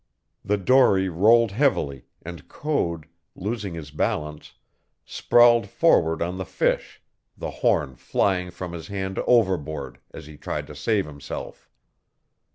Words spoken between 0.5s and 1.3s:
dory